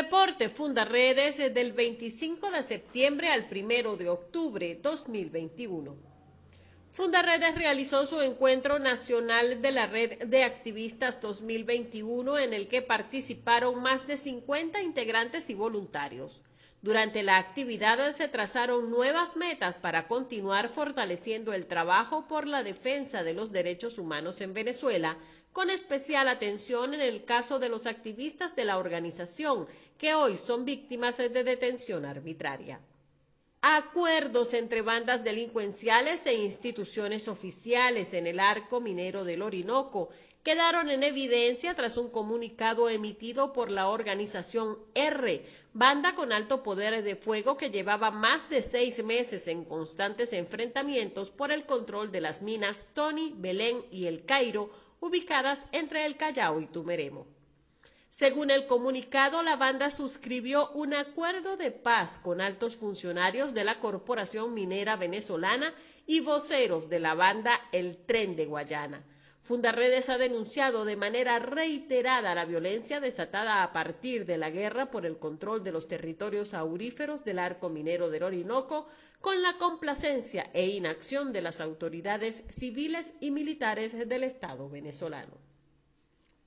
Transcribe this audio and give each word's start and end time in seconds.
Reporte 0.00 0.48
Fundaredes 0.48 1.38
del 1.52 1.72
25 1.72 2.52
de 2.52 2.62
septiembre 2.62 3.32
al 3.32 3.48
1 3.50 3.96
de 3.96 4.08
octubre 4.08 4.78
2021. 4.80 5.96
Fundaredes 6.92 7.56
realizó 7.56 8.06
su 8.06 8.20
encuentro 8.20 8.78
nacional 8.78 9.60
de 9.60 9.72
la 9.72 9.88
Red 9.88 10.28
de 10.28 10.44
Activistas 10.44 11.20
2021 11.20 12.38
en 12.38 12.54
el 12.54 12.68
que 12.68 12.80
participaron 12.80 13.82
más 13.82 14.06
de 14.06 14.16
50 14.16 14.80
integrantes 14.82 15.50
y 15.50 15.54
voluntarios. 15.54 16.42
Durante 16.80 17.24
la 17.24 17.38
actividad 17.38 18.12
se 18.12 18.28
trazaron 18.28 18.88
nuevas 18.88 19.36
metas 19.36 19.78
para 19.78 20.06
continuar 20.06 20.68
fortaleciendo 20.68 21.52
el 21.52 21.66
trabajo 21.66 22.28
por 22.28 22.46
la 22.46 22.62
defensa 22.62 23.24
de 23.24 23.34
los 23.34 23.50
derechos 23.50 23.98
humanos 23.98 24.40
en 24.40 24.54
Venezuela, 24.54 25.18
con 25.52 25.70
especial 25.70 26.28
atención 26.28 26.94
en 26.94 27.00
el 27.00 27.24
caso 27.24 27.58
de 27.58 27.68
los 27.68 27.86
activistas 27.86 28.54
de 28.54 28.64
la 28.64 28.78
organización 28.78 29.66
que 29.98 30.14
hoy 30.14 30.38
son 30.38 30.64
víctimas 30.64 31.16
de 31.16 31.30
detención 31.30 32.04
arbitraria. 32.04 32.80
Acuerdos 33.60 34.54
entre 34.54 34.82
bandas 34.82 35.24
delincuenciales 35.24 36.24
e 36.26 36.34
instituciones 36.34 37.26
oficiales 37.26 38.14
en 38.14 38.28
el 38.28 38.38
arco 38.38 38.80
minero 38.80 39.24
del 39.24 39.42
Orinoco 39.42 40.10
quedaron 40.42 40.88
en 40.90 41.02
evidencia 41.02 41.74
tras 41.74 41.96
un 41.96 42.10
comunicado 42.10 42.88
emitido 42.88 43.52
por 43.52 43.70
la 43.70 43.88
organización 43.88 44.78
R, 44.94 45.44
banda 45.74 46.14
con 46.14 46.32
alto 46.32 46.62
poder 46.62 47.02
de 47.02 47.16
fuego 47.16 47.56
que 47.56 47.70
llevaba 47.70 48.10
más 48.10 48.48
de 48.48 48.62
seis 48.62 49.04
meses 49.04 49.46
en 49.48 49.64
constantes 49.64 50.32
enfrentamientos 50.32 51.30
por 51.30 51.52
el 51.52 51.66
control 51.66 52.12
de 52.12 52.20
las 52.20 52.42
minas 52.42 52.86
Tony, 52.94 53.34
Belén 53.36 53.84
y 53.90 54.06
El 54.06 54.24
Cairo, 54.24 54.70
ubicadas 55.00 55.66
entre 55.72 56.06
el 56.06 56.16
Callao 56.16 56.60
y 56.60 56.66
Tumeremo. 56.66 57.26
Según 58.10 58.50
el 58.50 58.66
comunicado, 58.66 59.44
la 59.44 59.54
banda 59.54 59.90
suscribió 59.90 60.70
un 60.70 60.92
acuerdo 60.92 61.56
de 61.56 61.70
paz 61.70 62.18
con 62.18 62.40
altos 62.40 62.74
funcionarios 62.74 63.54
de 63.54 63.62
la 63.62 63.78
Corporación 63.78 64.54
Minera 64.54 64.96
Venezolana 64.96 65.72
y 66.04 66.18
voceros 66.20 66.88
de 66.88 66.98
la 66.98 67.14
banda 67.14 67.60
El 67.70 67.96
Tren 68.06 68.34
de 68.34 68.46
Guayana. 68.46 69.04
Fundarredes 69.48 70.10
ha 70.10 70.18
denunciado 70.18 70.84
de 70.84 70.96
manera 70.96 71.38
reiterada 71.38 72.34
la 72.34 72.44
violencia 72.44 73.00
desatada 73.00 73.62
a 73.62 73.72
partir 73.72 74.26
de 74.26 74.36
la 74.36 74.50
guerra 74.50 74.90
por 74.90 75.06
el 75.06 75.18
control 75.18 75.64
de 75.64 75.72
los 75.72 75.88
territorios 75.88 76.52
auríferos 76.52 77.24
del 77.24 77.38
arco 77.38 77.70
minero 77.70 78.10
del 78.10 78.24
Orinoco, 78.24 78.86
con 79.22 79.40
la 79.40 79.56
complacencia 79.56 80.50
e 80.52 80.66
inacción 80.66 81.32
de 81.32 81.40
las 81.40 81.62
autoridades 81.62 82.44
civiles 82.50 83.14
y 83.20 83.30
militares 83.30 83.96
del 84.06 84.24
Estado 84.24 84.68
venezolano. 84.68 85.32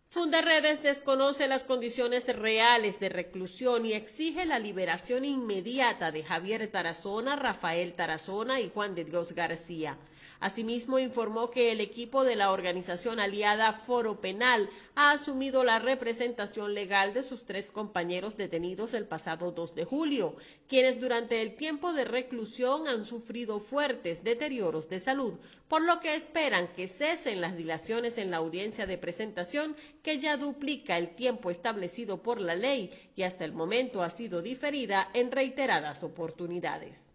Fundaredes 0.10 0.84
desconoce 0.84 1.48
las 1.48 1.64
condiciones 1.64 2.28
reales 2.28 3.00
de 3.00 3.10
reclusión 3.10 3.84
y 3.84 3.94
exige 3.94 4.46
la 4.46 4.60
liberación 4.60 5.26
inmediata 5.26 6.12
de 6.12 6.24
Javier 6.24 6.68
Tarazona, 6.68 7.36
Rafael 7.36 7.94
Tarazona 7.94 8.62
y 8.62 8.70
Juan 8.70 8.94
de 8.94 9.06
Dios 9.06 9.32
García. 9.32 9.98
Asimismo, 10.42 10.98
informó 10.98 11.52
que 11.52 11.72
el 11.72 11.82
equipo 11.82 12.24
de 12.24 12.36
la 12.36 12.52
organización 12.52 13.20
aliada 13.20 13.74
Foro 13.74 14.18
Penal 14.18 14.68
ha 14.96 15.12
asumido 15.12 15.64
la 15.64 15.78
representación 15.78 16.74
legal 16.74 17.14
de 17.14 17.22
sus 17.22 17.46
tres 17.46 17.72
compañeros 17.72 18.38
detenidos 18.38 18.96
el 18.96 19.06
pasado 19.06 19.52
2 19.52 19.76
de 19.76 19.86
julio, 19.86 20.36
quienes 20.68 21.00
durante 21.00 21.44
el 21.44 21.54
tiempo 21.54 21.94
de 21.94 22.06
reclusión 22.06 22.88
han 22.88 23.06
sufrido 23.06 23.60
fuertes 23.60 24.24
deterioros 24.24 24.90
de 24.90 25.00
salud, 25.00 25.38
por 25.68 25.84
lo 25.84 26.00
que 26.00 26.16
esperan 26.16 26.68
que 26.70 26.88
cesen 26.88 27.40
las 27.40 27.56
dilaciones 27.56 28.18
en 28.18 28.32
la 28.32 28.38
audiencia 28.38 28.88
de 28.88 28.98
presentación 28.98 29.76
que 30.02 30.18
ya 30.18 30.38
duplica 30.38 30.98
el 30.98 31.14
tiempo 31.14 31.52
establecido 31.52 32.24
por 32.24 32.42
la 32.42 32.56
ley 32.56 32.90
y 33.16 33.22
hasta 33.22 33.46
el 33.46 33.54
momento 33.54 34.02
ha 34.02 34.10
sido 34.10 34.42
diferida 34.42 35.08
en 35.14 35.32
reiteradas 35.32 36.02
oportunidades. 36.02 37.11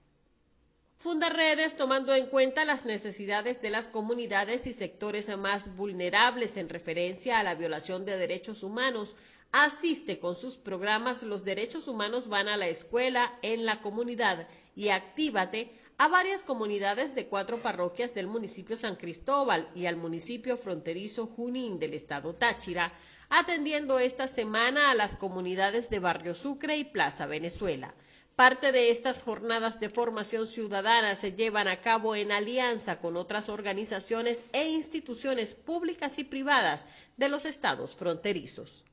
Fundaredes, 1.07 1.77
tomando 1.77 2.12
en 2.17 2.27
cuenta 2.27 2.65
las 2.65 2.85
necesidades 2.85 3.62
de 3.62 3.71
las 3.71 3.87
comunidades 3.87 4.67
y 4.67 4.72
sectores 4.72 5.28
más 5.39 5.77
vulnerables 5.77 6.56
en 6.56 6.69
referencia 6.69 7.39
a 7.39 7.44
la 7.44 7.55
violación 7.55 8.05
de 8.05 8.19
derechos 8.19 8.65
humanos, 8.65 9.15
asiste 9.53 10.19
con 10.19 10.34
sus 10.34 10.56
programas 10.56 11.22
Los 11.22 11.44
Derechos 11.44 11.87
Humanos 11.87 12.27
van 12.27 12.49
a 12.49 12.56
la 12.56 12.67
escuela 12.67 13.39
en 13.43 13.67
la 13.67 13.83
comunidad 13.83 14.49
y 14.75 14.89
Actívate 14.89 15.71
a 15.97 16.09
varias 16.09 16.43
comunidades 16.43 17.15
de 17.15 17.28
cuatro 17.28 17.62
parroquias 17.62 18.12
del 18.12 18.27
municipio 18.27 18.77
San 18.77 18.97
Cristóbal 18.97 19.71
y 19.77 19.87
al 19.87 19.94
municipio 19.94 20.56
fronterizo 20.56 21.28
Junín 21.28 21.78
del 21.78 21.94
estado 21.94 22.34
Táchira, 22.34 22.93
atendiendo 23.28 24.00
esta 24.00 24.27
semana 24.27 24.91
a 24.91 24.97
las 24.97 25.15
comunidades 25.15 25.88
de 25.88 26.00
Barrio 26.00 26.34
Sucre 26.34 26.78
y 26.78 26.83
Plaza 26.83 27.27
Venezuela. 27.27 27.94
Parte 28.37 28.71
de 28.71 28.91
estas 28.91 29.23
jornadas 29.23 29.81
de 29.81 29.89
formación 29.89 30.47
ciudadana 30.47 31.17
se 31.17 31.33
llevan 31.33 31.69
a 31.69 31.81
cabo 31.81 32.15
en 32.15 32.31
alianza 32.31 33.01
con 33.01 33.17
otras 33.17 33.49
organizaciones 33.49 34.43
e 34.53 34.69
instituciones 34.69 35.55
públicas 35.55 36.19
y 36.19 36.25
privadas 36.25 36.85
de 37.17 37.31
los 37.31 37.47
estados 37.47 37.97
fronterizos. 37.97 38.85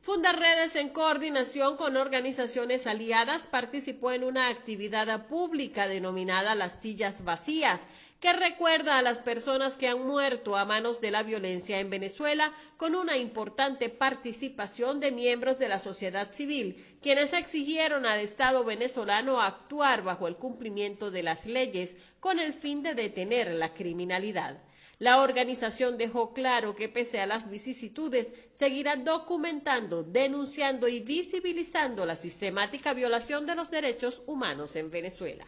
Fundaredes, 0.00 0.76
en 0.76 0.90
coordinación 0.90 1.76
con 1.76 1.96
organizaciones 1.96 2.86
aliadas, 2.86 3.48
participó 3.48 4.12
en 4.12 4.22
una 4.22 4.46
actividad 4.46 5.26
pública 5.26 5.88
denominada 5.88 6.54
Las 6.54 6.80
Sillas 6.80 7.24
Vacías, 7.24 7.84
que 8.20 8.32
recuerda 8.32 8.98
a 8.98 9.02
las 9.02 9.18
personas 9.18 9.76
que 9.76 9.86
han 9.86 10.04
muerto 10.04 10.56
a 10.56 10.64
manos 10.64 11.00
de 11.00 11.12
la 11.12 11.22
violencia 11.22 11.78
en 11.78 11.88
Venezuela 11.88 12.52
con 12.76 12.96
una 12.96 13.16
importante 13.16 13.90
participación 13.90 14.98
de 14.98 15.12
miembros 15.12 15.58
de 15.60 15.68
la 15.68 15.78
sociedad 15.78 16.32
civil, 16.32 16.84
quienes 17.00 17.32
exigieron 17.32 18.06
al 18.06 18.18
Estado 18.18 18.64
venezolano 18.64 19.40
actuar 19.40 20.02
bajo 20.02 20.26
el 20.26 20.34
cumplimiento 20.34 21.12
de 21.12 21.22
las 21.22 21.46
leyes 21.46 21.94
con 22.18 22.40
el 22.40 22.52
fin 22.52 22.82
de 22.82 22.94
detener 22.94 23.54
la 23.54 23.72
criminalidad. 23.72 24.58
La 24.98 25.22
organización 25.22 25.96
dejó 25.96 26.32
claro 26.34 26.74
que 26.74 26.88
pese 26.88 27.20
a 27.20 27.26
las 27.26 27.48
vicisitudes, 27.48 28.32
seguirá 28.52 28.96
documentando, 28.96 30.02
denunciando 30.02 30.88
y 30.88 30.98
visibilizando 30.98 32.04
la 32.04 32.16
sistemática 32.16 32.94
violación 32.94 33.46
de 33.46 33.54
los 33.54 33.70
derechos 33.70 34.22
humanos 34.26 34.74
en 34.74 34.90
Venezuela. 34.90 35.46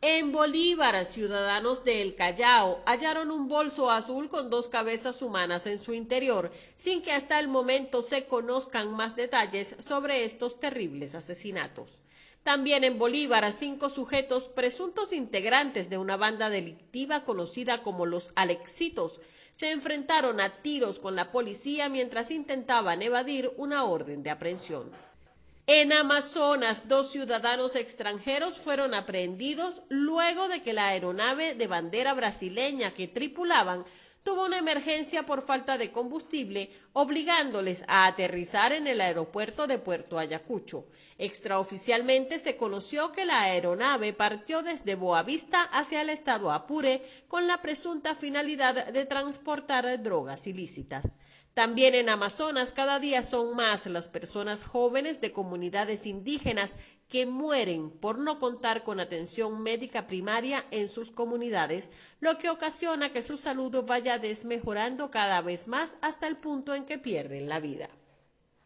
En 0.00 0.30
Bolívar, 0.30 1.04
ciudadanos 1.04 1.82
de 1.82 2.02
El 2.02 2.14
Callao 2.14 2.80
hallaron 2.86 3.32
un 3.32 3.48
bolso 3.48 3.90
azul 3.90 4.28
con 4.28 4.48
dos 4.48 4.68
cabezas 4.68 5.22
humanas 5.22 5.66
en 5.66 5.80
su 5.80 5.92
interior, 5.92 6.52
sin 6.76 7.02
que 7.02 7.10
hasta 7.10 7.40
el 7.40 7.48
momento 7.48 8.00
se 8.02 8.26
conozcan 8.26 8.92
más 8.92 9.16
detalles 9.16 9.74
sobre 9.80 10.24
estos 10.24 10.60
terribles 10.60 11.16
asesinatos. 11.16 11.98
También 12.44 12.84
en 12.84 12.96
Bolívar, 12.96 13.52
cinco 13.52 13.88
sujetos 13.88 14.46
presuntos 14.46 15.12
integrantes 15.12 15.90
de 15.90 15.98
una 15.98 16.16
banda 16.16 16.48
delictiva 16.48 17.24
conocida 17.24 17.82
como 17.82 18.06
los 18.06 18.30
Alexitos 18.36 19.20
se 19.52 19.72
enfrentaron 19.72 20.40
a 20.40 20.62
tiros 20.62 21.00
con 21.00 21.16
la 21.16 21.32
policía 21.32 21.88
mientras 21.88 22.30
intentaban 22.30 23.02
evadir 23.02 23.52
una 23.56 23.82
orden 23.82 24.22
de 24.22 24.30
aprehensión. 24.30 24.92
En 25.70 25.92
Amazonas, 25.92 26.88
dos 26.88 27.10
ciudadanos 27.10 27.76
extranjeros 27.76 28.56
fueron 28.56 28.94
aprehendidos 28.94 29.82
luego 29.90 30.48
de 30.48 30.62
que 30.62 30.72
la 30.72 30.86
aeronave 30.86 31.54
de 31.56 31.66
bandera 31.66 32.14
brasileña 32.14 32.94
que 32.94 33.06
tripulaban 33.06 33.84
tuvo 34.22 34.46
una 34.46 34.56
emergencia 34.56 35.26
por 35.26 35.42
falta 35.42 35.76
de 35.76 35.92
combustible, 35.92 36.70
obligándoles 36.94 37.84
a 37.86 38.06
aterrizar 38.06 38.72
en 38.72 38.86
el 38.86 39.02
aeropuerto 39.02 39.66
de 39.66 39.78
Puerto 39.78 40.18
Ayacucho. 40.18 40.86
Extraoficialmente 41.18 42.38
se 42.38 42.56
conoció 42.56 43.12
que 43.12 43.26
la 43.26 43.42
aeronave 43.42 44.14
partió 44.14 44.62
desde 44.62 44.94
Boavista 44.94 45.64
hacia 45.64 46.00
el 46.00 46.08
estado 46.08 46.50
Apure 46.50 47.02
con 47.28 47.46
la 47.46 47.60
presunta 47.60 48.14
finalidad 48.14 48.86
de 48.86 49.04
transportar 49.04 50.02
drogas 50.02 50.46
ilícitas. 50.46 51.04
También 51.58 51.96
en 51.96 52.08
Amazonas 52.08 52.70
cada 52.70 53.00
día 53.00 53.24
son 53.24 53.56
más 53.56 53.86
las 53.86 54.06
personas 54.06 54.62
jóvenes 54.62 55.20
de 55.20 55.32
comunidades 55.32 56.06
indígenas 56.06 56.72
que 57.08 57.26
mueren 57.26 57.90
por 57.90 58.16
no 58.16 58.38
contar 58.38 58.84
con 58.84 59.00
atención 59.00 59.60
médica 59.64 60.06
primaria 60.06 60.64
en 60.70 60.88
sus 60.88 61.10
comunidades, 61.10 61.90
lo 62.20 62.38
que 62.38 62.48
ocasiona 62.48 63.10
que 63.10 63.22
su 63.22 63.36
salud 63.36 63.84
vaya 63.84 64.20
desmejorando 64.20 65.10
cada 65.10 65.40
vez 65.40 65.66
más 65.66 65.96
hasta 66.00 66.28
el 66.28 66.36
punto 66.36 66.76
en 66.76 66.84
que 66.84 66.96
pierden 66.96 67.48
la 67.48 67.58
vida. 67.58 67.88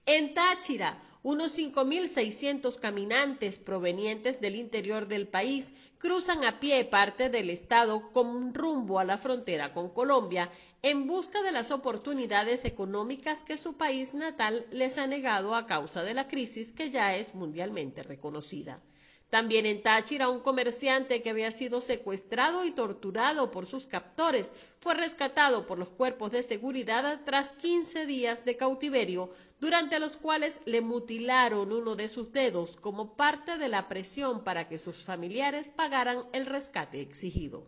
En 0.05 0.35
Táchira, 0.35 1.03
unos 1.23 1.57
5.600 1.57 2.79
caminantes 2.81 3.59
provenientes 3.59 4.41
del 4.41 4.57
interior 4.57 5.07
del 5.07 5.29
país 5.29 5.73
cruzan 5.99 6.43
a 6.45 6.59
pie 6.59 6.85
parte 6.85 7.31
del 7.31 7.49
estado 7.49 8.11
con 8.11 8.53
rumbo 8.53 8.99
a 8.99 9.05
la 9.05 9.19
frontera 9.19 9.73
con 9.73 9.89
Colombia 9.89 10.51
en 10.83 11.07
busca 11.07 11.43
de 11.43 11.53
las 11.53 11.71
oportunidades 11.71 12.65
económicas 12.65 13.45
que 13.45 13.57
su 13.57 13.77
país 13.77 14.15
natal 14.15 14.67
les 14.73 14.99
ha 14.99 15.07
negado 15.07 15.55
a 15.55 15.67
causa 15.67 16.03
de 16.03 16.15
la 16.15 16.27
crisis 16.27 16.73
que 16.73 16.91
ya 16.91 17.15
es 17.15 17.37
mundialmente 17.37 18.03
reconocida. 18.03 18.83
También 19.33 19.65
en 19.65 19.83
Táchira, 19.83 20.29
un 20.29 20.41
comerciante 20.41 21.23
que 21.23 21.31
había 21.31 21.51
sido 21.51 21.81
secuestrado 21.81 22.67
y 22.67 22.71
torturado 22.71 23.51
por 23.51 23.65
sus 23.65 23.87
captores 23.87 24.51
fue 24.79 24.93
rescatado 24.93 25.65
por 25.65 25.79
los 25.79 25.89
cuerpos 25.89 26.33
de 26.33 26.43
seguridad 26.43 27.19
tras 27.25 27.53
15 27.53 28.05
días 28.05 28.45
de 28.45 28.59
cautiverio, 28.59 29.31
durante 29.59 29.99
los 30.01 30.19
cuales 30.19 30.61
le 30.67 30.83
mutilaron 30.83 31.73
uno 31.73 31.97
de 31.97 32.11
sus 32.11 32.31
dedos 32.31 32.77
como 32.77 33.17
parte 33.17 33.57
de 33.57 33.71
la 33.71 33.89
presión 33.89 34.45
para 34.45 34.69
que 34.69 34.77
sus 34.77 35.03
familiares 35.03 35.73
pagaran 35.75 36.19
el 36.35 36.45
rescate 36.45 37.01
exigido. 37.01 37.67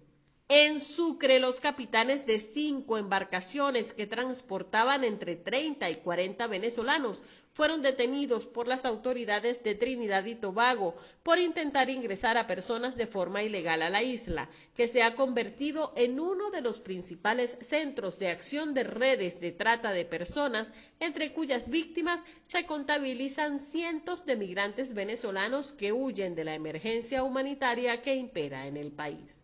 En 0.50 0.78
Sucre, 0.78 1.40
los 1.40 1.58
capitanes 1.58 2.26
de 2.26 2.38
cinco 2.38 2.98
embarcaciones 2.98 3.94
que 3.94 4.06
transportaban 4.06 5.02
entre 5.02 5.36
30 5.36 5.88
y 5.88 5.96
40 5.96 6.46
venezolanos 6.48 7.22
fueron 7.54 7.80
detenidos 7.80 8.44
por 8.44 8.68
las 8.68 8.84
autoridades 8.84 9.62
de 9.62 9.74
Trinidad 9.74 10.26
y 10.26 10.34
Tobago 10.34 10.96
por 11.22 11.38
intentar 11.38 11.88
ingresar 11.88 12.36
a 12.36 12.46
personas 12.46 12.94
de 12.96 13.06
forma 13.06 13.42
ilegal 13.42 13.80
a 13.80 13.88
la 13.88 14.02
isla, 14.02 14.50
que 14.76 14.86
se 14.86 15.02
ha 15.02 15.16
convertido 15.16 15.94
en 15.96 16.20
uno 16.20 16.50
de 16.50 16.60
los 16.60 16.78
principales 16.78 17.56
centros 17.62 18.18
de 18.18 18.28
acción 18.28 18.74
de 18.74 18.84
redes 18.84 19.40
de 19.40 19.50
trata 19.50 19.92
de 19.92 20.04
personas, 20.04 20.74
entre 21.00 21.32
cuyas 21.32 21.70
víctimas 21.70 22.20
se 22.46 22.66
contabilizan 22.66 23.60
cientos 23.60 24.26
de 24.26 24.36
migrantes 24.36 24.92
venezolanos 24.92 25.72
que 25.72 25.94
huyen 25.94 26.34
de 26.34 26.44
la 26.44 26.54
emergencia 26.54 27.22
humanitaria 27.22 28.02
que 28.02 28.14
impera 28.14 28.66
en 28.66 28.76
el 28.76 28.92
país. 28.92 29.43